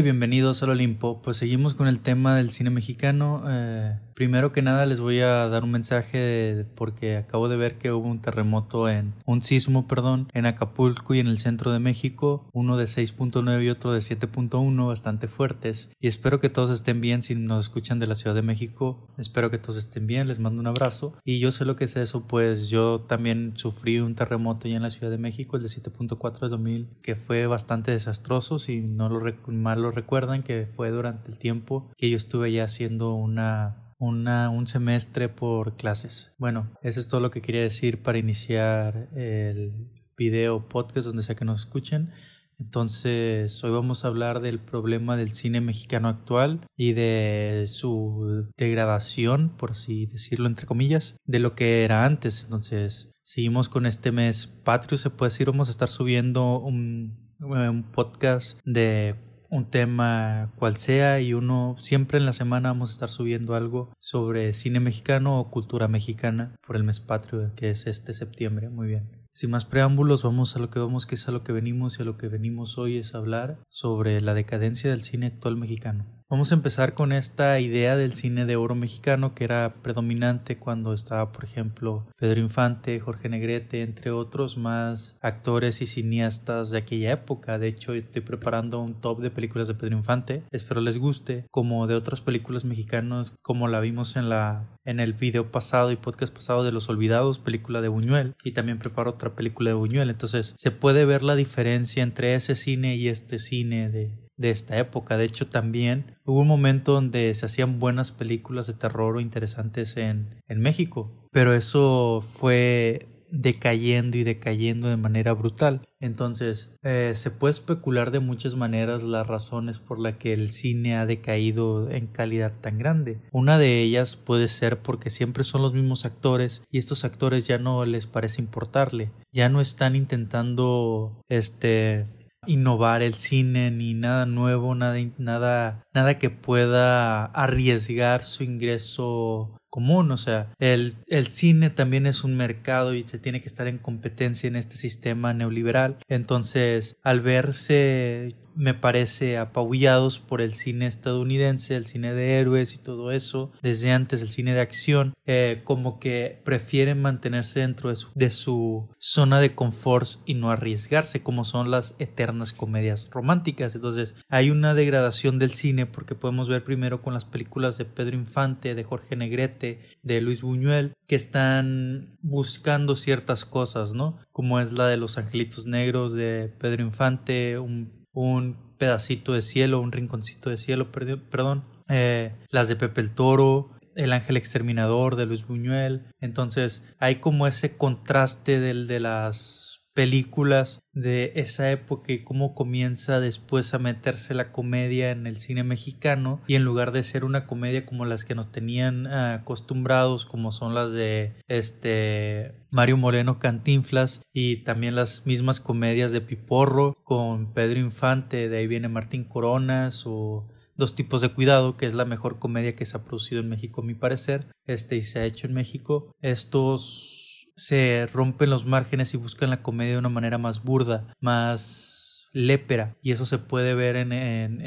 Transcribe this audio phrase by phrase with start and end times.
[0.00, 1.20] bienvenidos al Olimpo.
[1.20, 3.44] Pues seguimos con el tema del cine mexicano.
[3.46, 7.90] Eh, Primero que nada les voy a dar un mensaje porque acabo de ver que
[7.90, 12.48] hubo un terremoto en un sismo, perdón, en Acapulco y en el centro de México,
[12.52, 15.90] uno de 6.9 y otro de 7.1, bastante fuertes.
[15.98, 19.08] Y espero que todos estén bien si nos escuchan de la Ciudad de México.
[19.18, 21.14] Espero que todos estén bien, les mando un abrazo.
[21.24, 24.82] Y yo sé lo que es eso, pues yo también sufrí un terremoto ya en
[24.82, 29.08] la Ciudad de México, el de 7.4 de 2000, que fue bastante desastroso, si no
[29.08, 33.82] lo mal lo recuerdan, que fue durante el tiempo que yo estuve ya haciendo una
[34.04, 36.32] un semestre por clases.
[36.36, 41.36] Bueno, eso es todo lo que quería decir para iniciar el video podcast donde sea
[41.36, 42.10] que nos escuchen.
[42.58, 49.56] Entonces, hoy vamos a hablar del problema del cine mexicano actual y de su degradación,
[49.56, 52.44] por así decirlo, entre comillas, de lo que era antes.
[52.44, 58.60] Entonces, seguimos con este mes patrio, se puede decir, vamos a estar subiendo un podcast
[58.64, 59.16] de
[59.52, 63.92] un tema cual sea y uno siempre en la semana vamos a estar subiendo algo
[64.00, 68.70] sobre cine mexicano o cultura mexicana por el mes patrio que es este septiembre.
[68.70, 69.10] Muy bien.
[69.30, 72.02] Sin más preámbulos, vamos a lo que vamos, que es a lo que venimos y
[72.02, 76.06] a lo que venimos hoy es hablar sobre la decadencia del cine actual mexicano.
[76.32, 80.94] Vamos a empezar con esta idea del cine de oro mexicano que era predominante cuando
[80.94, 87.12] estaba, por ejemplo, Pedro Infante, Jorge Negrete, entre otros más actores y cineastas de aquella
[87.12, 87.58] época.
[87.58, 90.42] De hecho, estoy preparando un top de películas de Pedro Infante.
[90.50, 95.12] Espero les guste, como de otras películas mexicanas, como la vimos en la en el
[95.12, 99.36] video pasado y podcast pasado de Los Olvidados, película de Buñuel, y también preparo otra
[99.36, 100.08] película de Buñuel.
[100.08, 104.76] Entonces, se puede ver la diferencia entre ese cine y este cine de de esta
[104.76, 105.16] época.
[105.16, 109.96] De hecho, también hubo un momento donde se hacían buenas películas de terror o interesantes
[109.96, 115.80] en, en México, pero eso fue decayendo y decayendo de manera brutal.
[116.00, 120.96] Entonces, eh, se puede especular de muchas maneras las razones por las que el cine
[120.96, 123.18] ha decaído en calidad tan grande.
[123.32, 127.58] Una de ellas puede ser porque siempre son los mismos actores y estos actores ya
[127.58, 132.06] no les parece importarle, ya no están intentando este
[132.46, 140.10] innovar el cine ni nada nuevo, nada, nada, nada que pueda arriesgar su ingreso común,
[140.10, 143.78] o sea, el, el, cine también es un mercado y se tiene que estar en
[143.78, 145.96] competencia en este sistema neoliberal.
[146.08, 152.78] Entonces, al verse me parece apabullados por el cine estadounidense, el cine de héroes y
[152.78, 157.96] todo eso, desde antes el cine de acción, eh, como que prefieren mantenerse dentro de
[157.96, 163.74] su, de su, zona de confort y no arriesgarse, como son las eternas comedias románticas.
[163.74, 168.16] Entonces hay una degradación del cine porque podemos ver primero con las películas de Pedro
[168.16, 169.61] Infante, de Jorge Negrete,
[170.02, 174.18] de Luis Buñuel, que están buscando ciertas cosas, ¿no?
[174.32, 179.92] Como es la de Los Angelitos Negros de Pedro Infante, un pedacito de cielo, un
[179.92, 185.46] rinconcito de cielo, perdón, eh, las de Pepe el Toro, El Ángel Exterminador de Luis
[185.46, 186.06] Buñuel.
[186.20, 193.20] Entonces hay como ese contraste del de las películas de esa época y cómo comienza
[193.20, 197.46] después a meterse la comedia en el cine mexicano y en lugar de ser una
[197.46, 204.22] comedia como las que nos tenían acostumbrados como son las de este Mario Moreno Cantinflas
[204.32, 210.04] y también las mismas comedias de Piporro con Pedro Infante de ahí viene Martín Coronas
[210.06, 213.48] o Dos tipos de cuidado, que es la mejor comedia que se ha producido en
[213.48, 216.10] México a mi parecer, este y se ha hecho en México.
[216.22, 217.11] Estos
[217.54, 222.96] se rompen los márgenes y buscan la comedia de una manera más burda, más lépera.
[223.02, 224.12] Y eso se puede ver en,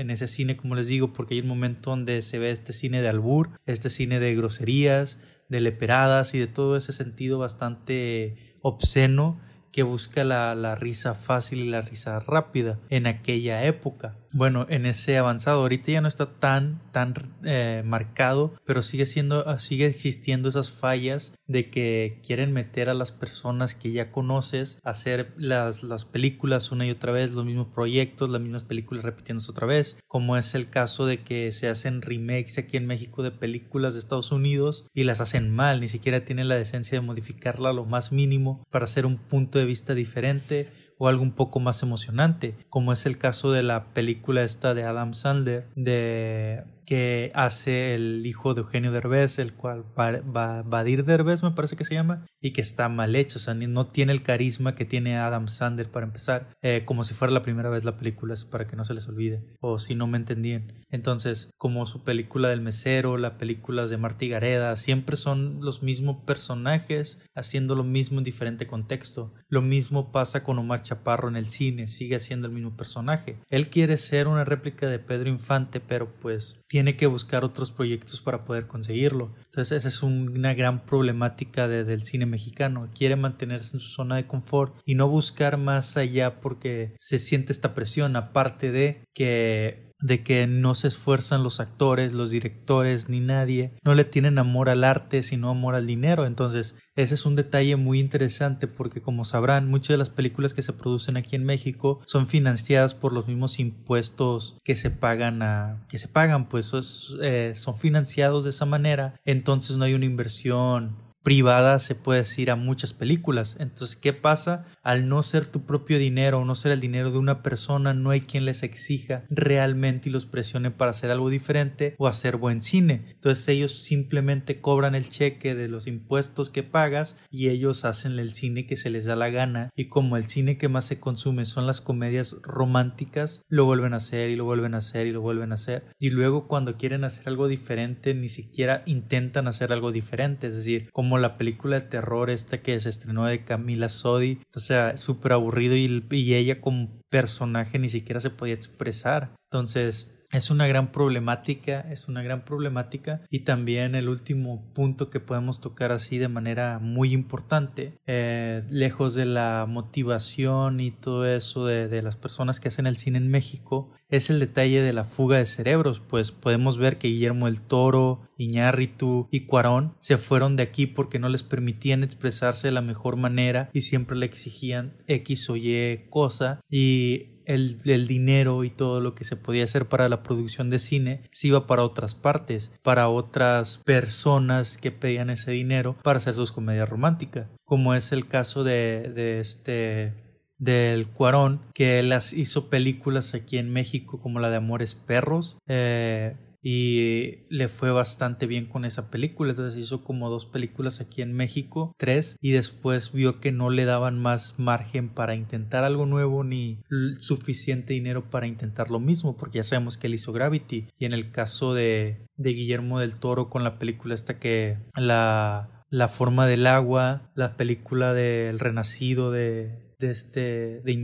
[0.10, 3.10] ese cine, como les digo, porque hay un momento donde se ve este cine de
[3.10, 5.20] albur, este cine de groserías,
[5.50, 9.40] de leperadas y de todo ese sentido bastante obsceno
[9.72, 15.18] que busca la risa fácil y la risa rápida en aquella época bueno, en ese
[15.18, 15.62] avanzado.
[15.62, 17.14] Ahorita ya no está tan, tan
[17.46, 22.94] eh, marcado, pero sigue siendo, ah, sigue existiendo esas fallas de que quieren meter a
[22.94, 27.46] las personas que ya conoces a hacer las, las películas una y otra vez, los
[27.46, 31.70] mismos proyectos, las mismas películas repitiéndose otra vez, como es el caso de que se
[31.70, 35.88] hacen remakes aquí en México de películas de Estados Unidos y las hacen mal, ni
[35.88, 39.66] siquiera tienen la decencia de modificarla a lo más mínimo para hacer un punto de
[39.66, 44.44] vista diferente o algo un poco más emocionante, como es el caso de la película
[44.44, 50.62] esta de Adam Sandler de que hace el hijo de Eugenio Derbez, el cual va,
[50.64, 53.88] Badir Derbez me parece que se llama, y que está mal hecho, o sea, no
[53.88, 57.70] tiene el carisma que tiene Adam Sandler para empezar, eh, como si fuera la primera
[57.70, 60.84] vez la película, es para que no se les olvide, o si no me entendían.
[60.90, 66.24] Entonces, como su película del mesero, las películas de Marty Gareda, siempre son los mismos
[66.26, 69.34] personajes haciendo lo mismo en diferente contexto.
[69.50, 73.38] Lo mismo pasa con Omar Chaparro en el cine, sigue siendo el mismo personaje.
[73.50, 78.20] Él quiere ser una réplica de Pedro Infante, pero pues tiene que buscar otros proyectos
[78.20, 79.34] para poder conseguirlo.
[79.46, 82.90] Entonces esa es una gran problemática del cine mexicano.
[82.94, 87.54] Quiere mantenerse en su zona de confort y no buscar más allá porque se siente
[87.54, 93.20] esta presión, aparte de que de que no se esfuerzan los actores, los directores, ni
[93.20, 96.26] nadie, no le tienen amor al arte, sino amor al dinero.
[96.26, 100.62] Entonces, ese es un detalle muy interesante porque, como sabrán, muchas de las películas que
[100.62, 105.86] se producen aquí en México son financiadas por los mismos impuestos que se pagan a,
[105.90, 109.16] que se pagan, pues eh, son financiados de esa manera.
[109.26, 113.58] Entonces, no hay una inversión privada se puede decir a muchas películas.
[113.60, 114.64] Entonces, ¿qué pasa?
[114.84, 118.12] Al no ser tu propio dinero o no ser el dinero de una persona, no
[118.12, 122.62] hay quien les exija realmente y los presione para hacer algo diferente o hacer buen
[122.62, 123.06] cine.
[123.10, 128.36] Entonces, ellos simplemente cobran el cheque de los impuestos que pagas y ellos hacen el
[128.36, 129.72] cine que se les da la gana.
[129.76, 133.98] Y como el cine que más se consume son las comedias románticas, lo vuelven a
[133.98, 135.88] hacer y lo vuelven a hacer y lo vuelven a hacer.
[136.00, 140.46] Y luego cuando quieren hacer algo diferente, ni siquiera intentan hacer algo diferente.
[140.46, 144.60] Es decir, como la película de terror esta que se estrenó de Camila Sodi, o
[144.60, 149.36] sea, súper aburrido y, y ella como personaje ni siquiera se podía expresar.
[149.52, 153.22] Entonces, es una gran problemática, es una gran problemática.
[153.30, 159.16] Y también el último punto que podemos tocar así de manera muy importante, eh, lejos
[159.16, 163.30] de la motivación y todo eso de, de, las personas que hacen el cine en
[163.30, 167.62] México, es el detalle de la fuga de cerebros, pues podemos ver que Guillermo el
[167.62, 172.82] Toro, Iñárritu y Cuarón se fueron de aquí porque no les permitían expresarse de la
[172.82, 176.62] mejor manera y siempre le exigían X o Y cosa.
[176.70, 181.22] Y el, dinero y todo lo que se podía hacer para la producción de cine
[181.32, 186.52] se iba para otras partes, para otras personas que pedían ese dinero para hacer sus
[186.52, 190.14] comedias románticas, como es el caso de, de este
[190.58, 196.38] del Cuarón, que él hizo películas aquí en México como la de Amores Perros, eh,
[196.68, 199.52] y le fue bastante bien con esa película.
[199.52, 203.86] Entonces hizo como dos películas aquí en México, tres, y después vio que no le
[203.86, 206.80] daban más margen para intentar algo nuevo ni
[207.20, 210.88] suficiente dinero para intentar lo mismo, porque ya sabemos que él hizo Gravity.
[210.98, 215.70] Y en el caso de, de Guillermo del Toro con la película esta que la
[215.92, 220.96] la forma del agua, la película del renacido de de este de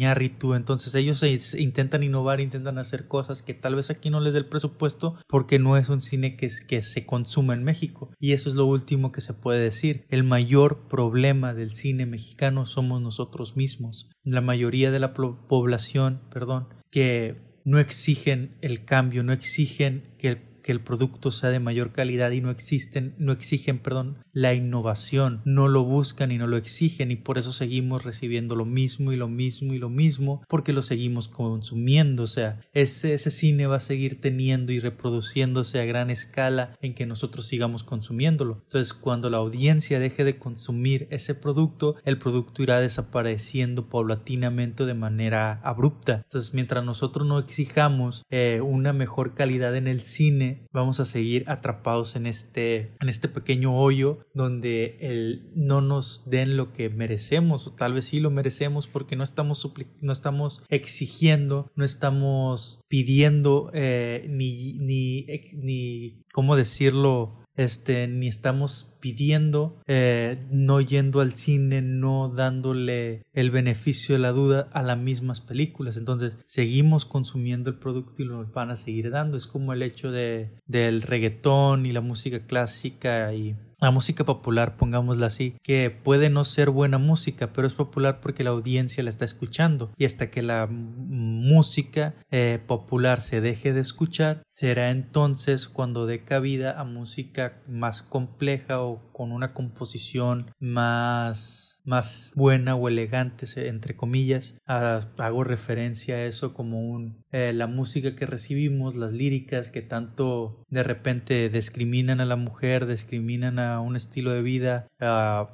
[0.55, 1.23] entonces ellos
[1.55, 5.59] intentan innovar, intentan hacer cosas que tal vez aquí no les dé el presupuesto porque
[5.59, 9.11] no es un cine que, que se consuma en México y eso es lo último
[9.11, 10.05] que se puede decir.
[10.09, 14.09] El mayor problema del cine mexicano somos nosotros mismos.
[14.23, 20.71] La mayoría de la población, perdón, que no exigen el cambio, no exigen que que
[20.71, 25.67] el producto sea de mayor calidad y no existen, no exigen, perdón, la innovación, no
[25.67, 29.27] lo buscan y no lo exigen y por eso seguimos recibiendo lo mismo y lo
[29.27, 34.19] mismo y lo mismo porque lo seguimos consumiendo, o sea, ese, cine va a seguir
[34.19, 38.59] teniendo y reproduciéndose a gran escala en que nosotros sigamos consumiéndolo.
[38.63, 44.93] Entonces, cuando la audiencia deje de consumir ese producto, el producto irá desapareciendo paulatinamente de
[44.93, 46.21] manera abrupta.
[46.23, 51.44] Entonces, mientras nosotros no exijamos eh, una mejor calidad en el cine, vamos a seguir
[51.48, 57.68] atrapados en este, en este pequeño hoyo donde el, no nos den lo que merecemos
[57.68, 59.71] o tal vez sí lo merecemos porque no estamos,
[60.01, 67.42] no estamos exigiendo, no estamos pidiendo eh, ni, ni, ni, ¿cómo decirlo?
[67.56, 74.31] este, ni estamos pidiendo, eh, no yendo al cine, no dándole el beneficio de la
[74.31, 75.97] duda a las mismas películas.
[75.97, 79.35] Entonces, seguimos consumiendo el producto y lo van a seguir dando.
[79.35, 84.77] Es como el hecho de, del reggaetón y la música clásica y la música popular,
[84.77, 89.09] pongámosla así, que puede no ser buena música, pero es popular porque la audiencia la
[89.09, 95.67] está escuchando y hasta que la música eh, popular se deje de escuchar, será entonces
[95.67, 102.73] cuando dé cabida a música más compleja o know con una composición más más buena
[102.73, 108.95] o elegante entre comillas hago referencia a eso como un eh, la música que recibimos
[108.95, 114.42] las líricas que tanto de repente discriminan a la mujer discriminan a un estilo de
[114.42, 114.87] vida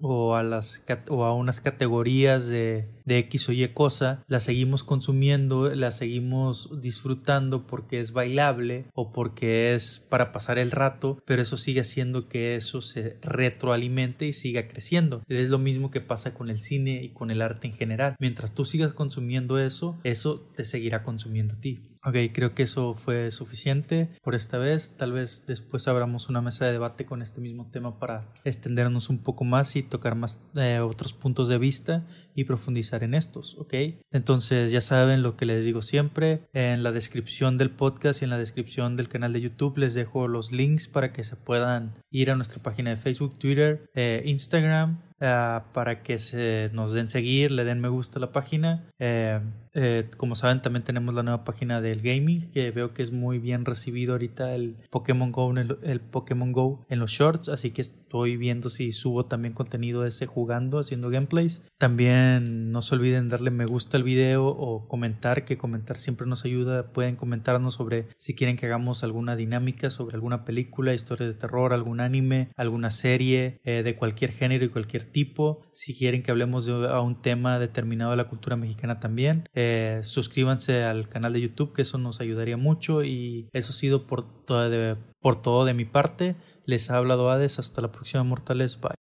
[0.01, 4.83] o a las o a unas categorías de de X o Y cosa, la seguimos
[4.83, 11.41] consumiendo, la seguimos disfrutando porque es bailable o porque es para pasar el rato, pero
[11.41, 13.17] eso sigue haciendo que eso se
[13.57, 15.23] retroalimente y siga creciendo.
[15.27, 18.15] Es lo mismo que pasa con el cine y con el arte en general.
[18.19, 21.79] Mientras tú sigas consumiendo eso, eso te seguirá consumiendo a ti.
[22.07, 24.95] Ok, creo que eso fue suficiente por esta vez.
[24.95, 29.17] Tal vez después abramos una mesa de debate con este mismo tema para extendernos un
[29.17, 33.73] poco más y tocar más eh, otros puntos de vista y profundizar en estos, ¿ok?
[34.09, 36.47] Entonces ya saben lo que les digo siempre.
[36.53, 40.29] En la descripción del podcast y en la descripción del canal de YouTube les dejo
[40.29, 45.01] los links para que se puedan ir a nuestra página de Facebook, Twitter, eh, Instagram
[45.19, 48.87] Ah, para que se nos den seguir, le den me gusta a la página.
[48.99, 49.39] Eh,
[49.77, 53.39] eh, como saben, también tenemos la nueva página del gaming, que veo que es muy
[53.39, 57.81] bien recibido ahorita el Pokémon Go, el, el Pokémon Go en los shorts, así que
[57.81, 61.61] estoy viendo si subo también contenido de ese jugando, haciendo gameplays.
[61.77, 66.43] También no se olviden darle me gusta al video o comentar, que comentar siempre nos
[66.43, 66.91] ayuda.
[66.91, 71.73] Pueden comentarnos sobre si quieren que hagamos alguna dinámica sobre alguna película, historia de terror,
[71.73, 75.61] algún anime, alguna serie eh, de cualquier género y cualquier tipo.
[75.71, 80.03] Si quieren que hablemos de a un tema determinado de la cultura mexicana también, eh,
[80.03, 83.03] suscríbanse al canal de YouTube, que eso nos ayudaría mucho.
[83.03, 86.35] Y eso ha sido por todo de, por todo de mi parte.
[86.65, 87.59] Les ha hablado Hades.
[87.59, 88.79] Hasta la próxima, mortales.
[88.79, 88.95] Bye.